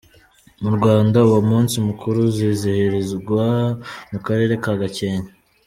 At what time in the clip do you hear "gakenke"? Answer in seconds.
4.81-5.33